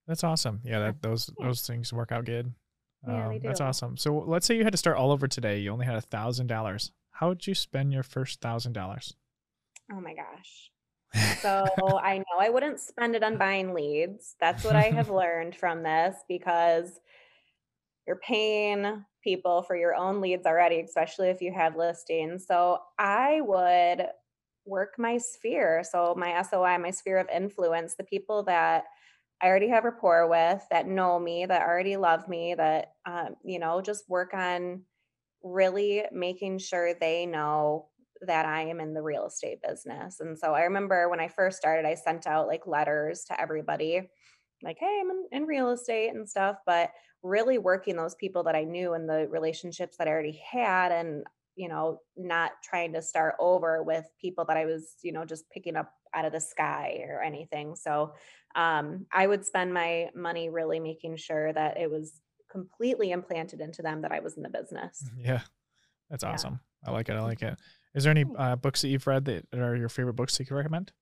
That's 0.09 0.23
awesome. 0.23 0.59
Yeah, 0.63 0.79
that 0.79 1.03
those 1.03 1.29
those 1.39 1.61
things 1.61 1.93
work 1.93 2.11
out 2.11 2.25
good. 2.25 2.51
Yeah, 3.07 3.27
um, 3.27 3.33
they 3.33 3.39
do. 3.39 3.47
That's 3.47 3.61
awesome. 3.61 3.95
So 3.95 4.17
let's 4.27 4.47
say 4.47 4.57
you 4.57 4.63
had 4.63 4.73
to 4.73 4.77
start 4.77 4.97
all 4.97 5.11
over 5.11 5.27
today. 5.27 5.59
You 5.59 5.71
only 5.71 5.85
had 5.85 5.95
a 5.95 6.01
thousand 6.01 6.47
dollars. 6.47 6.91
How 7.11 7.29
would 7.29 7.45
you 7.45 7.53
spend 7.53 7.93
your 7.93 8.01
first 8.01 8.41
thousand 8.41 8.73
dollars? 8.73 9.15
Oh 9.91 10.01
my 10.01 10.15
gosh. 10.15 10.71
So 11.41 11.65
I 12.03 12.17
know 12.17 12.39
I 12.39 12.49
wouldn't 12.49 12.79
spend 12.79 13.15
it 13.15 13.23
on 13.23 13.37
buying 13.37 13.73
leads. 13.73 14.35
That's 14.41 14.63
what 14.63 14.75
I 14.75 14.91
have 14.91 15.09
learned 15.09 15.55
from 15.55 15.83
this 15.83 16.15
because 16.27 16.99
you're 18.05 18.17
paying 18.17 19.05
people 19.23 19.61
for 19.61 19.75
your 19.75 19.95
own 19.95 20.21
leads 20.21 20.45
already, 20.45 20.81
especially 20.81 21.29
if 21.29 21.41
you 21.41 21.53
have 21.53 21.75
listings. 21.75 22.45
So 22.45 22.79
I 22.97 23.41
would 23.41 24.07
work 24.65 24.95
my 24.97 25.17
sphere. 25.17 25.83
So 25.89 26.13
my 26.17 26.41
SOI, 26.43 26.77
my 26.77 26.91
sphere 26.91 27.17
of 27.17 27.27
influence, 27.29 27.95
the 27.95 28.03
people 28.03 28.43
that 28.43 28.85
I 29.41 29.47
already 29.47 29.69
have 29.69 29.85
rapport 29.85 30.27
with, 30.27 30.61
that 30.69 30.87
know 30.87 31.19
me, 31.19 31.45
that 31.45 31.61
already 31.61 31.97
love 31.97 32.27
me, 32.27 32.55
that, 32.55 32.93
um, 33.05 33.35
you 33.43 33.59
know, 33.59 33.81
just 33.81 34.09
work 34.09 34.33
on 34.33 34.81
really 35.43 36.03
making 36.11 36.59
sure 36.59 36.93
they 36.93 37.25
know 37.25 37.87
that 38.21 38.45
I 38.45 38.63
am 38.63 38.81
in 38.81 38.93
the 38.93 39.01
real 39.01 39.27
estate 39.27 39.61
business. 39.65 40.19
And 40.19 40.37
so 40.37 40.53
I 40.53 40.63
remember 40.63 41.09
when 41.09 41.21
I 41.21 41.29
first 41.29 41.57
started, 41.57 41.85
I 41.85 41.95
sent 41.95 42.27
out 42.27 42.47
like 42.47 42.67
letters 42.67 43.23
to 43.25 43.39
everybody, 43.39 44.09
like, 44.61 44.77
hey, 44.77 44.99
I'm 45.01 45.09
in, 45.09 45.25
in, 45.31 45.43
real 45.45 45.69
estate 45.69 46.09
and 46.09 46.27
stuff, 46.27 46.57
but 46.65 46.89
really 47.23 47.57
working 47.57 47.95
those 47.95 48.15
people 48.15 48.43
that 48.43 48.55
I 48.55 48.65
knew 48.65 48.93
and 48.93 49.07
the 49.07 49.27
relationships 49.29 49.95
that 49.97 50.07
I 50.09 50.11
already 50.11 50.41
had 50.51 50.91
and, 50.91 51.23
you 51.59 51.67
know, 51.67 51.99
not 52.15 52.51
trying 52.63 52.93
to 52.93 53.01
start 53.01 53.35
over 53.37 53.83
with 53.83 54.05
people 54.21 54.45
that 54.45 54.55
I 54.55 54.65
was, 54.65 54.95
you 55.01 55.11
know, 55.11 55.25
just 55.25 55.49
picking 55.49 55.75
up 55.75 55.91
out 56.13 56.23
of 56.23 56.31
the 56.31 56.39
sky 56.39 57.03
or 57.05 57.21
anything. 57.21 57.75
So 57.75 58.13
um, 58.55 59.05
I 59.11 59.27
would 59.27 59.45
spend 59.45 59.73
my 59.73 60.07
money 60.15 60.49
really 60.49 60.79
making 60.79 61.17
sure 61.17 61.51
that 61.51 61.77
it 61.77 61.91
was 61.91 62.21
completely 62.49 63.11
implanted 63.11 63.59
into 63.59 63.81
them 63.81 64.03
that 64.03 64.13
I 64.13 64.21
was 64.21 64.37
in 64.37 64.43
the 64.43 64.49
business. 64.49 65.03
Yeah. 65.17 65.41
That's 66.09 66.23
awesome. 66.23 66.61
Yeah. 66.81 66.91
I 66.91 66.93
like 66.93 67.09
it. 67.09 67.17
I 67.17 67.19
like 67.19 67.41
it. 67.41 67.59
Is 67.93 68.05
there 68.05 68.11
any 68.11 68.23
uh, 68.37 68.55
books 68.55 68.81
that 68.81 68.87
you've 68.87 69.05
read 69.05 69.25
that 69.25 69.43
are 69.53 69.75
your 69.75 69.89
favorite 69.89 70.15
books 70.15 70.37
that 70.37 70.49
you 70.49 70.55
recommend? 70.55 70.93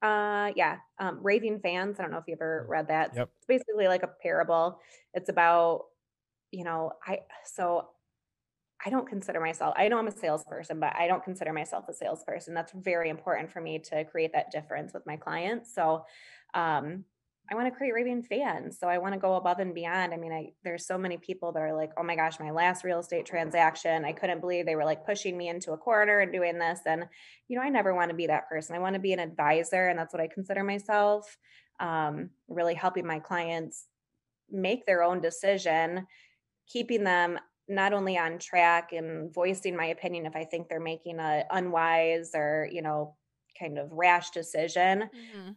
Uh, 0.00 0.50
yeah. 0.56 0.78
Um, 0.98 1.18
Raving 1.22 1.60
Fans. 1.60 2.00
I 2.00 2.02
don't 2.02 2.10
know 2.10 2.16
if 2.16 2.24
you 2.26 2.34
ever 2.34 2.64
read 2.70 2.88
that. 2.88 3.10
Yep. 3.14 3.28
It's 3.36 3.46
basically 3.46 3.86
like 3.86 4.02
a 4.02 4.10
parable. 4.22 4.80
It's 5.12 5.28
about, 5.28 5.84
you 6.50 6.64
know, 6.64 6.92
I, 7.06 7.18
so 7.44 7.88
I 8.84 8.90
don't 8.90 9.08
consider 9.08 9.40
myself, 9.40 9.74
I 9.76 9.88
know 9.88 9.98
I'm 9.98 10.08
a 10.08 10.16
salesperson, 10.16 10.80
but 10.80 10.94
I 10.96 11.06
don't 11.06 11.22
consider 11.22 11.52
myself 11.52 11.88
a 11.88 11.94
salesperson. 11.94 12.54
That's 12.54 12.72
very 12.72 13.10
important 13.10 13.50
for 13.50 13.60
me 13.60 13.78
to 13.90 14.04
create 14.04 14.32
that 14.32 14.50
difference 14.50 14.92
with 14.92 15.06
my 15.06 15.16
clients. 15.16 15.74
So, 15.74 16.04
um, 16.54 17.04
I 17.50 17.54
want 17.54 17.66
to 17.66 17.76
create 17.76 17.92
raving 17.92 18.22
fans. 18.22 18.78
So 18.78 18.88
I 18.88 18.98
want 18.98 19.14
to 19.14 19.20
go 19.20 19.34
above 19.34 19.58
and 19.58 19.74
beyond. 19.74 20.14
I 20.14 20.16
mean, 20.16 20.32
I 20.32 20.52
there's 20.64 20.86
so 20.86 20.96
many 20.96 21.18
people 21.18 21.52
that 21.52 21.60
are 21.60 21.74
like, 21.74 21.90
oh 21.98 22.02
my 22.02 22.16
gosh, 22.16 22.38
my 22.38 22.50
last 22.50 22.84
real 22.84 23.00
estate 23.00 23.26
transaction, 23.26 24.04
I 24.04 24.12
couldn't 24.12 24.40
believe 24.40 24.64
they 24.64 24.76
were 24.76 24.84
like 24.84 25.04
pushing 25.04 25.36
me 25.36 25.48
into 25.48 25.72
a 25.72 25.76
corner 25.76 26.20
and 26.20 26.32
doing 26.32 26.58
this. 26.58 26.80
And, 26.86 27.04
you 27.48 27.58
know, 27.58 27.62
I 27.62 27.68
never 27.68 27.94
want 27.94 28.10
to 28.10 28.16
be 28.16 28.28
that 28.28 28.48
person. 28.48 28.76
I 28.76 28.78
want 28.78 28.94
to 28.94 29.00
be 29.00 29.12
an 29.12 29.18
advisor, 29.18 29.88
and 29.88 29.98
that's 29.98 30.14
what 30.14 30.22
I 30.22 30.28
consider 30.28 30.62
myself. 30.62 31.36
Um, 31.80 32.30
really 32.48 32.74
helping 32.74 33.06
my 33.06 33.18
clients 33.18 33.86
make 34.50 34.86
their 34.86 35.02
own 35.02 35.20
decision, 35.20 36.06
keeping 36.68 37.02
them 37.02 37.38
not 37.68 37.92
only 37.92 38.18
on 38.18 38.38
track 38.38 38.92
and 38.92 39.32
voicing 39.32 39.76
my 39.76 39.86
opinion 39.86 40.26
if 40.26 40.36
I 40.36 40.44
think 40.44 40.68
they're 40.68 40.80
making 40.80 41.18
a 41.18 41.44
unwise 41.50 42.32
or, 42.34 42.68
you 42.70 42.82
know, 42.82 43.16
kind 43.58 43.78
of 43.78 43.92
rash 43.92 44.30
decision, 44.30 45.02
mm-hmm 45.02 45.50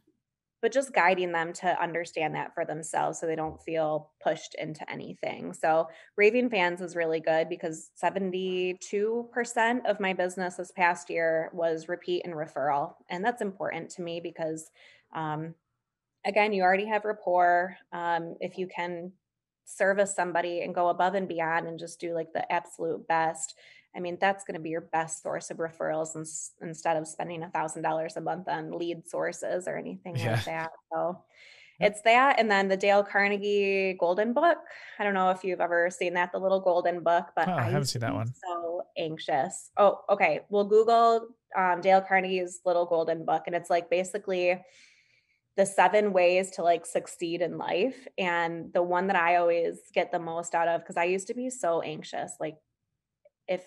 but 0.65 0.71
just 0.71 0.93
guiding 0.93 1.31
them 1.31 1.53
to 1.53 1.79
understand 1.79 2.33
that 2.33 2.51
for 2.55 2.65
themselves 2.65 3.19
so 3.19 3.27
they 3.27 3.35
don't 3.35 3.61
feel 3.61 4.09
pushed 4.19 4.55
into 4.55 4.89
anything. 4.91 5.53
So, 5.53 5.87
Raving 6.17 6.49
Fans 6.49 6.81
is 6.81 6.95
really 6.95 7.19
good 7.19 7.49
because 7.49 7.91
72% 8.03 9.85
of 9.85 9.99
my 9.99 10.13
business 10.13 10.55
this 10.55 10.71
past 10.71 11.11
year 11.11 11.51
was 11.53 11.87
repeat 11.87 12.23
and 12.25 12.33
referral. 12.33 12.95
And 13.09 13.23
that's 13.23 13.43
important 13.43 13.91
to 13.91 14.01
me 14.01 14.19
because, 14.19 14.71
um, 15.13 15.53
again, 16.25 16.51
you 16.51 16.63
already 16.63 16.87
have 16.87 17.05
rapport. 17.05 17.77
Um, 17.91 18.35
if 18.39 18.57
you 18.57 18.67
can 18.67 19.11
service 19.65 20.15
somebody 20.15 20.61
and 20.61 20.73
go 20.73 20.89
above 20.89 21.15
and 21.15 21.27
beyond 21.27 21.67
and 21.67 21.79
just 21.79 21.99
do 21.99 22.13
like 22.13 22.31
the 22.33 22.49
absolute 22.51 23.07
best 23.07 23.55
I 23.95 24.01
mean, 24.01 24.17
that's 24.19 24.43
going 24.43 24.55
to 24.55 24.61
be 24.61 24.69
your 24.69 24.81
best 24.81 25.23
source 25.23 25.49
of 25.49 25.57
referrals 25.57 26.15
in, 26.15 26.25
instead 26.67 26.97
of 26.97 27.07
spending 27.07 27.43
a 27.43 27.49
thousand 27.49 27.83
dollars 27.83 28.17
a 28.17 28.21
month 28.21 28.47
on 28.47 28.77
lead 28.77 29.07
sources 29.07 29.67
or 29.67 29.77
anything 29.77 30.17
yeah. 30.17 30.33
like 30.33 30.45
that. 30.45 30.71
So 30.91 31.21
it's 31.79 32.01
that. 32.01 32.37
And 32.37 32.51
then 32.51 32.67
the 32.67 32.75
Dale 32.75 33.03
Carnegie 33.03 33.95
Golden 33.97 34.33
Book. 34.33 34.57
I 34.99 35.03
don't 35.03 35.13
know 35.13 35.29
if 35.29 35.43
you've 35.43 35.61
ever 35.61 35.89
seen 35.89 36.13
that, 36.15 36.33
the 36.33 36.39
little 36.39 36.59
golden 36.59 37.03
book, 37.03 37.27
but 37.35 37.47
oh, 37.47 37.53
I, 37.53 37.67
I 37.67 37.69
haven't 37.69 37.85
seen 37.85 38.01
that 38.01 38.13
one. 38.13 38.33
So 38.45 38.83
anxious. 38.97 39.71
Oh, 39.77 40.01
okay. 40.09 40.41
Well, 40.49 40.65
Google 40.65 41.29
um, 41.57 41.79
Dale 41.79 42.01
Carnegie's 42.01 42.59
little 42.65 42.85
golden 42.85 43.23
book, 43.23 43.43
and 43.47 43.55
it's 43.55 43.69
like 43.69 43.89
basically 43.89 44.61
the 45.57 45.65
seven 45.65 46.11
ways 46.11 46.51
to 46.51 46.63
like 46.63 46.85
succeed 46.85 47.41
in 47.41 47.57
life. 47.57 48.07
And 48.17 48.73
the 48.73 48.83
one 48.83 49.07
that 49.07 49.15
I 49.15 49.37
always 49.37 49.79
get 49.93 50.11
the 50.11 50.19
most 50.19 50.53
out 50.53 50.67
of, 50.67 50.81
because 50.81 50.97
I 50.97 51.05
used 51.05 51.27
to 51.27 51.33
be 51.33 51.49
so 51.49 51.81
anxious, 51.81 52.33
like 52.39 52.57
if 53.47 53.61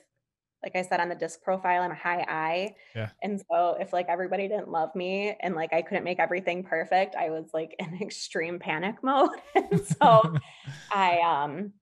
like 0.62 0.74
I 0.74 0.82
said 0.82 1.00
on 1.00 1.08
the 1.08 1.14
disc 1.14 1.40
profile, 1.42 1.82
I'm 1.82 1.92
a 1.92 1.94
high 1.94 2.26
I. 2.28 2.74
Yeah. 2.94 3.10
And 3.22 3.40
so 3.50 3.76
if 3.78 3.92
like 3.92 4.06
everybody 4.08 4.48
didn't 4.48 4.68
love 4.68 4.94
me 4.94 5.36
and 5.40 5.54
like 5.54 5.72
I 5.72 5.82
couldn't 5.82 6.04
make 6.04 6.18
everything 6.18 6.64
perfect, 6.64 7.14
I 7.14 7.30
was 7.30 7.50
like 7.54 7.74
in 7.78 8.00
extreme 8.02 8.58
panic 8.58 8.96
mode. 9.02 9.30
and 9.54 9.80
so 9.80 10.34
I 10.92 11.18
um 11.20 11.72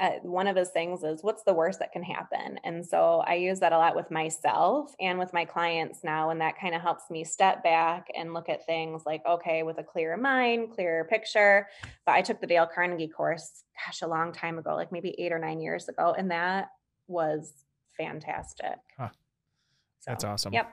uh, 0.00 0.10
one 0.22 0.46
of 0.46 0.56
his 0.56 0.70
things 0.70 1.02
is 1.02 1.22
what's 1.22 1.42
the 1.44 1.52
worst 1.52 1.78
that 1.78 1.92
can 1.92 2.02
happen 2.02 2.58
and 2.64 2.84
so 2.84 3.22
i 3.26 3.34
use 3.34 3.58
that 3.60 3.72
a 3.72 3.76
lot 3.78 3.96
with 3.96 4.10
myself 4.10 4.94
and 5.00 5.18
with 5.18 5.32
my 5.32 5.44
clients 5.44 6.04
now 6.04 6.30
and 6.30 6.40
that 6.40 6.58
kind 6.60 6.74
of 6.74 6.80
helps 6.80 7.10
me 7.10 7.24
step 7.24 7.62
back 7.64 8.06
and 8.16 8.32
look 8.32 8.48
at 8.48 8.64
things 8.66 9.02
like 9.06 9.22
okay 9.28 9.62
with 9.62 9.78
a 9.78 9.82
clearer 9.82 10.16
mind 10.16 10.70
clearer 10.70 11.04
picture 11.04 11.66
but 12.06 12.12
i 12.12 12.20
took 12.22 12.40
the 12.40 12.46
dale 12.46 12.68
carnegie 12.72 13.08
course 13.08 13.64
gosh 13.86 14.02
a 14.02 14.06
long 14.06 14.32
time 14.32 14.58
ago 14.58 14.74
like 14.74 14.92
maybe 14.92 15.14
eight 15.18 15.32
or 15.32 15.38
nine 15.38 15.60
years 15.60 15.88
ago 15.88 16.14
and 16.16 16.30
that 16.30 16.68
was 17.06 17.52
fantastic 17.96 18.76
Huh. 18.96 19.08
That's 20.06 20.24
awesome. 20.24 20.52
yep 20.52 20.72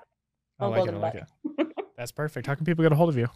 I 0.60 0.68
like 0.68 0.88
it. 0.88 0.94
I 0.94 0.98
like 0.98 1.16
it. 1.16 1.68
That's 1.98 2.14
perfect. 2.14 2.48
How 2.48 2.56
can 2.56 2.64
people 2.64 2.84
get 2.84 2.94
a 2.94 2.96
hold 2.96 3.10
of 3.10 3.18
you? 3.18 3.28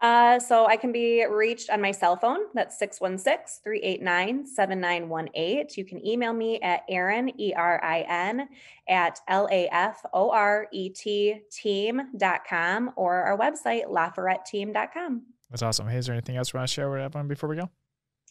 Uh, 0.00 0.38
so 0.38 0.66
I 0.66 0.76
can 0.76 0.92
be 0.92 1.26
reached 1.26 1.68
on 1.68 1.80
my 1.80 1.92
cell 1.92 2.16
phone. 2.16 2.38
That's 2.54 2.78
616 2.78 3.60
389 3.62 4.46
7918. 4.46 5.66
You 5.76 5.84
can 5.84 6.06
email 6.06 6.32
me 6.32 6.58
at 6.60 6.82
Erin, 6.88 7.38
E 7.38 7.52
R 7.54 7.82
I 7.84 8.06
N, 8.08 8.48
at 8.88 9.20
L 9.28 9.46
A 9.50 9.68
F 9.68 10.04
O 10.14 10.30
R 10.30 10.66
E 10.72 10.88
T 10.88 11.40
team.com 11.50 12.92
or 12.96 13.22
our 13.22 13.38
website, 13.38 13.86
laforetteam.com. 13.86 15.22
That's 15.50 15.62
awesome. 15.62 15.88
Hey, 15.88 15.98
is 15.98 16.06
there 16.06 16.14
anything 16.14 16.36
else 16.36 16.52
you 16.52 16.58
want 16.58 16.68
to 16.68 16.72
share 16.72 16.90
with 16.90 17.00
everyone 17.00 17.28
before 17.28 17.48
we 17.48 17.56
go? 17.56 17.68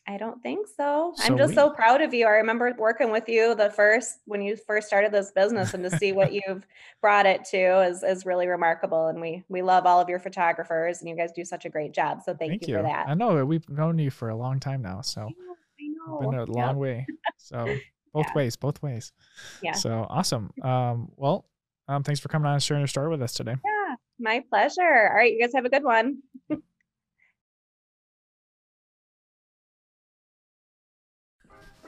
I 0.09 0.17
don't 0.17 0.41
think 0.41 0.65
so. 0.67 1.13
So 1.15 1.23
I'm 1.23 1.37
just 1.37 1.49
we- 1.49 1.55
so 1.55 1.69
proud 1.69 2.01
of 2.01 2.15
you. 2.15 2.25
I 2.25 2.31
remember 2.31 2.73
working 2.79 3.11
with 3.11 3.29
you 3.29 3.53
the 3.53 3.69
first 3.69 4.17
when 4.25 4.41
you 4.41 4.55
first 4.55 4.87
started 4.87 5.11
this 5.11 5.29
business 5.31 5.75
and 5.75 5.83
to 5.83 5.91
see 5.91 6.13
what 6.13 6.33
you've 6.33 6.65
brought 6.99 7.27
it 7.27 7.45
to 7.51 7.81
is 7.83 8.01
is 8.01 8.25
really 8.25 8.47
remarkable. 8.47 9.07
And 9.07 9.21
we 9.21 9.43
we 9.49 9.61
love 9.61 9.85
all 9.85 10.01
of 10.01 10.09
your 10.09 10.17
photographers 10.17 10.99
and 10.99 11.07
you 11.07 11.15
guys 11.15 11.31
do 11.31 11.45
such 11.45 11.65
a 11.65 11.69
great 11.69 11.93
job. 11.93 12.23
So 12.25 12.33
thank, 12.33 12.67
you, 12.67 12.77
for 12.77 12.81
that. 12.81 13.07
I 13.07 13.13
know 13.13 13.45
we've 13.45 13.69
known 13.69 13.99
you 13.99 14.09
for 14.09 14.29
a 14.29 14.35
long 14.35 14.59
time 14.59 14.81
now, 14.81 15.01
so 15.01 15.21
I 15.29 15.85
know. 15.85 16.29
been 16.29 16.39
a 16.39 16.45
long 16.45 16.77
way. 16.77 17.05
So 17.37 17.67
both 18.13 18.25
Yeah. 18.29 18.33
ways, 18.35 18.55
both 18.55 18.81
ways. 18.81 19.11
Yeah. 19.61 19.73
So 19.73 20.07
awesome. 20.09 20.49
Um, 20.63 21.11
well, 21.17 21.45
um, 21.87 22.01
thanks 22.01 22.19
for 22.19 22.29
coming 22.29 22.47
on 22.47 22.53
and 22.53 22.63
sharing 22.63 22.81
your 22.81 22.87
story 22.87 23.09
with 23.09 23.21
us 23.21 23.33
today. 23.33 23.55
Yeah, 23.63 23.95
my 24.19 24.43
pleasure. 24.49 25.07
All 25.09 25.15
right, 25.15 25.31
you 25.31 25.39
guys 25.39 25.51
have 25.53 25.65
a 25.65 25.69
good 25.69 25.83
one. 25.83 26.23